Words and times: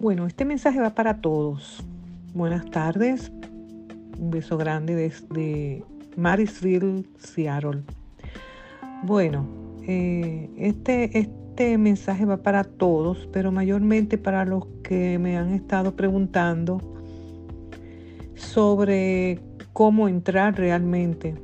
Bueno, 0.00 0.26
este 0.26 0.46
mensaje 0.46 0.80
va 0.80 0.94
para 0.94 1.20
todos. 1.20 1.84
Buenas 2.32 2.64
tardes. 2.70 3.30
Un 4.18 4.30
beso 4.30 4.56
grande 4.56 4.94
desde 4.94 5.84
Marysville, 6.16 7.04
Seattle. 7.18 7.82
Bueno, 9.02 9.46
eh, 9.86 10.48
este, 10.56 11.18
este 11.18 11.76
mensaje 11.76 12.24
va 12.24 12.38
para 12.38 12.64
todos, 12.64 13.28
pero 13.30 13.52
mayormente 13.52 14.16
para 14.16 14.46
los 14.46 14.64
que 14.82 15.18
me 15.18 15.36
han 15.36 15.52
estado 15.52 15.94
preguntando 15.94 16.80
sobre 18.36 19.38
cómo 19.74 20.08
entrar 20.08 20.56
realmente 20.56 21.34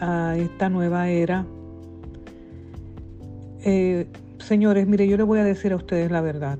a 0.00 0.38
esta 0.38 0.70
nueva 0.70 1.10
era. 1.10 1.44
Eh, 3.62 4.06
señores, 4.38 4.86
mire, 4.86 5.06
yo 5.06 5.18
les 5.18 5.26
voy 5.26 5.40
a 5.40 5.44
decir 5.44 5.74
a 5.74 5.76
ustedes 5.76 6.10
la 6.10 6.22
verdad. 6.22 6.58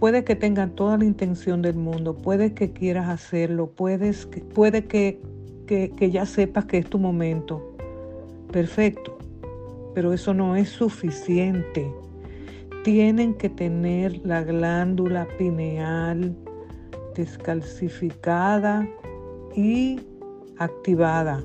Puede 0.00 0.24
que 0.24 0.34
tengan 0.34 0.70
toda 0.70 0.96
la 0.96 1.04
intención 1.04 1.60
del 1.60 1.76
mundo, 1.76 2.16
puede 2.16 2.54
que 2.54 2.72
quieras 2.72 3.10
hacerlo, 3.10 3.70
puedes, 3.70 4.26
puede 4.54 4.86
que, 4.86 5.20
que 5.66 6.10
ya 6.10 6.24
sepas 6.24 6.64
que 6.64 6.78
es 6.78 6.86
tu 6.86 6.98
momento. 6.98 7.76
Perfecto, 8.50 9.18
pero 9.94 10.14
eso 10.14 10.32
no 10.32 10.56
es 10.56 10.70
suficiente. 10.70 11.92
Tienen 12.82 13.34
que 13.34 13.50
tener 13.50 14.26
la 14.26 14.42
glándula 14.42 15.28
pineal 15.36 16.34
descalcificada 17.14 18.88
y 19.54 20.00
activada. 20.56 21.44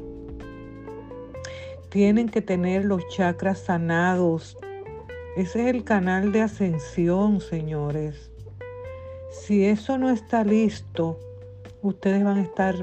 Tienen 1.89 2.29
que 2.29 2.41
tener 2.41 2.85
los 2.85 3.05
chakras 3.09 3.59
sanados. 3.59 4.57
Ese 5.35 5.63
es 5.63 5.75
el 5.75 5.83
canal 5.83 6.31
de 6.31 6.41
ascensión, 6.41 7.41
señores. 7.41 8.31
Si 9.41 9.63
eso 9.63 9.97
no 9.99 10.09
está 10.09 10.43
listo, 10.43 11.19
ustedes 11.83 12.23
van 12.23 12.37
a 12.37 12.41
estar 12.41 12.75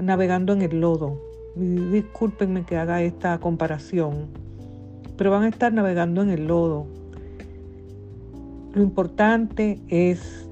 navegando 0.00 0.52
en 0.52 0.62
el 0.62 0.80
lodo. 0.80 1.20
Discúlpenme 1.56 2.64
que 2.64 2.76
haga 2.76 3.02
esta 3.02 3.38
comparación, 3.40 4.28
pero 5.16 5.32
van 5.32 5.42
a 5.42 5.48
estar 5.48 5.72
navegando 5.72 6.22
en 6.22 6.30
el 6.30 6.46
lodo. 6.46 6.86
Lo 8.74 8.82
importante 8.82 9.80
es 9.88 10.48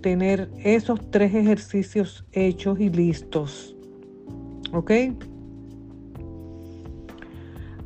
tener 0.00 0.50
esos 0.64 1.00
tres 1.10 1.32
ejercicios 1.32 2.24
hechos 2.32 2.80
y 2.80 2.90
listos. 2.90 3.76
¿Ok? 4.72 4.90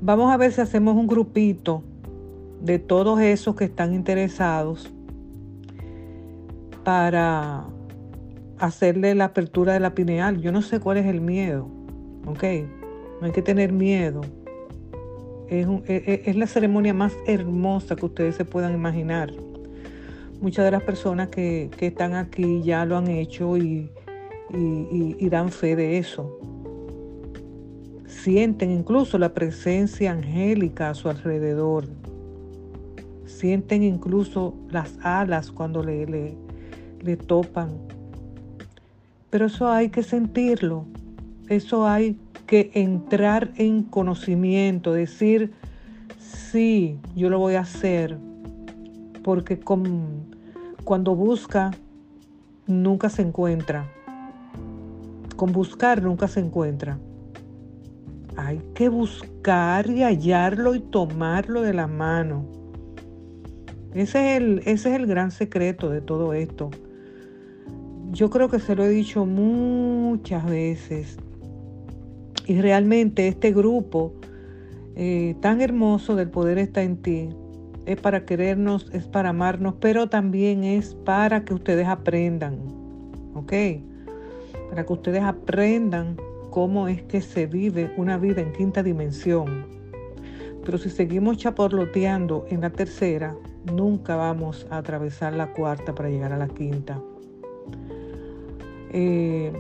Vamos 0.01 0.33
a 0.33 0.39
ver 0.39 0.53
si 0.53 0.63
hacemos 0.63 0.97
un 0.97 1.07
grupito 1.07 1.83
de 2.63 2.79
todos 2.79 3.21
esos 3.21 3.55
que 3.57 3.65
están 3.65 3.93
interesados 3.95 4.91
para 6.85 7.67
hacerle 8.59 9.15
la 9.15 9.27
apertura 9.27 9.73
de 9.73 9.81
la 9.81 9.95
pineal. 9.95 10.41
Yo 10.41 10.53
no 10.53 10.63
sé 10.63 10.81
cuál 10.81 10.99
es 10.99 11.07
el 11.07 11.21
miedo, 11.21 11.69
¿ok? 12.27 12.45
No 13.21 13.27
hay 13.27 13.33
que 13.33 13.43
tener 13.43 13.73
miedo. 13.73 14.21
Es, 15.49 15.67
e, 15.87 16.23
e, 16.27 16.35
la 16.35 16.47
ceremonia 16.47 16.95
más 16.95 17.13
hermosa 17.27 17.97
que 17.97 18.07
ustedes 18.07 18.37
se 18.37 18.45
puedan 18.45 18.73
imaginar. 18.73 19.33
Muchas 20.41 20.65
de 20.65 20.71
las 20.71 20.83
personas 20.83 21.29
que, 21.29 21.71
están 21.81 22.15
aquí 22.15 22.63
ya 22.63 22.85
lo 22.85 22.97
han 22.97 23.09
hecho 23.09 23.57
y, 23.57 23.91
y 24.53 25.29
dan 25.29 25.51
fe 25.51 25.77
de 25.77 25.99
eso. 25.99 26.39
Sienten 28.07 28.71
incluso 28.71 29.19
la 29.19 29.33
presencia 29.33 30.13
angélica 30.13 30.91
a 30.91 30.95
su 30.95 31.09
alrededor. 31.09 31.87
Sienten 33.25 33.83
incluso 33.83 34.55
las 34.69 34.99
alas 35.03 35.51
cuando 35.51 35.83
le, 35.83 36.05
le, 36.07 36.37
le 37.03 37.17
topan. 37.17 37.71
Pero 39.31 39.47
eso 39.47 39.69
hay 39.69 39.91
que 39.91 40.03
sentirlo, 40.03 40.87
eso 41.49 41.87
hay 41.87 42.19
que 42.47 42.73
entrar 42.75 43.53
en 43.57 43.85
conocimiento, 43.85 44.93
decir, 44.93 45.53
sí, 46.19 46.99
yo 47.15 47.31
lo 47.31 47.39
voy 47.39 47.55
a 47.55 47.61
hacer, 47.61 48.19
porque 49.23 49.61
cuando 49.61 51.15
busca, 51.15 51.71
nunca 52.67 53.09
se 53.09 53.23
encuentra. 53.23 53.89
Con 55.37 55.53
buscar 55.53 56.03
nunca 56.03 56.27
se 56.27 56.41
encuentra. 56.41 56.99
Hay 58.37 58.61
que 58.75 58.89
buscar 58.89 59.89
y 59.89 60.03
hallarlo 60.03 60.75
y 60.75 60.81
tomarlo 60.81 61.63
de 61.63 61.73
la 61.73 61.87
mano. 61.87 62.45
Ese 63.95 64.37
es 64.37 64.43
el, 64.43 64.59
ese 64.67 64.91
es 64.91 64.97
el 65.01 65.07
gran 65.07 65.31
secreto 65.31 65.89
de 65.89 66.01
todo 66.01 66.33
esto 66.33 66.71
yo 68.13 68.31
creo 68.31 68.49
que 68.49 68.61
se 68.61 68.75
lo 68.75 68.85
he 68.85 68.89
dicho 68.89 69.27
muchas 69.27 70.45
veces. 70.47 71.17
Y 72.47 72.61
realmente 72.61 73.29
este 73.29 73.53
grupo 73.53 74.15
eh, 74.97 75.37
tan 75.41 75.61
hermoso 75.61 76.17
del 76.17 76.31
poder 76.31 76.59
está 76.59 76.83
en 76.83 76.97
ti 76.97 77.29
es 77.87 78.01
para 78.01 78.25
querernos, 78.25 78.89
es 78.93 79.05
para 79.05 79.31
amarnos, 79.31 79.75
pero 79.81 80.09
también 80.09 80.65
es 80.65 80.95
para 80.95 81.45
que 81.45 81.55
ustedes 81.55 81.89
aprendan, 81.89 82.59
¿ok? 83.35 83.53
Para 84.69 84.85
que 84.85 84.93
ustedes 84.93 85.23
aprendan 85.23 86.17
cómo 86.51 86.89
es 86.89 87.03
que 87.03 87.21
se 87.21 87.47
vive 87.47 87.93
una 87.97 88.17
vida 88.19 88.43
en 88.43 88.53
quinta 88.53 88.83
dimensión. 88.83 89.65
Pero 90.65 90.79
si 90.79 90.91
seguimos 90.91 91.39
chaporloteando 91.39 92.47
en 92.51 92.61
la 92.61 92.71
tercera, 92.71 93.35
nunca 93.73 94.15
vamos 94.15 94.67
a 94.71 94.79
atravesar 94.79 95.33
la 95.33 95.53
cuarta 95.53 95.95
para 95.95 96.11
llegar 96.11 96.33
a 96.33 96.39
la 96.39 96.49
quinta. 96.49 97.01
Eh, 98.93 99.53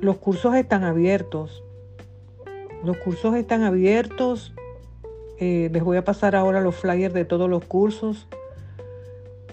los 0.00 0.18
cursos 0.18 0.54
están 0.54 0.84
abiertos. 0.84 1.62
Los 2.84 2.96
cursos 2.98 3.34
están 3.34 3.62
abiertos. 3.62 4.54
Eh, 5.38 5.68
les 5.72 5.82
voy 5.82 5.96
a 5.96 6.04
pasar 6.04 6.36
ahora 6.36 6.60
los 6.60 6.76
flyers 6.76 7.14
de 7.14 7.24
todos 7.24 7.48
los 7.48 7.64
cursos. 7.64 8.28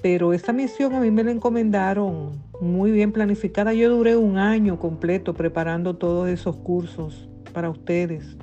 Pero 0.02 0.34
esa 0.34 0.52
misión 0.52 0.94
a 0.94 1.00
mí 1.00 1.12
me 1.12 1.24
la 1.24 1.32
encomendaron 1.32 2.42
muy 2.59 2.92
bien 2.92 3.12
planificada. 3.12 3.74
Yo 3.74 3.90
duré 3.90 4.18
un 4.18 4.38
año 4.38 4.80
completo 4.80 5.34
preparando 5.34 5.96
todos 5.96 6.28
esos 6.28 6.56
cursos 6.58 7.30
para 7.53 7.70
ustedes. 7.70 8.38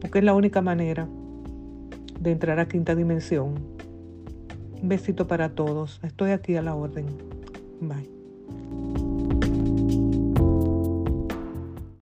Porque 0.00 0.18
es 0.18 0.24
la 0.24 0.34
única 0.34 0.62
manera 0.62 1.08
de 2.18 2.32
entrar 2.32 2.58
a 2.58 2.66
quinta 2.66 2.94
dimensión. 2.94 3.54
Un 4.80 4.88
besito 4.88 5.26
para 5.26 5.50
todos. 5.54 6.00
Estoy 6.02 6.30
aquí 6.30 6.56
a 6.56 6.62
la 6.62 6.74
orden. 6.74 7.06
Bye. 7.80 8.21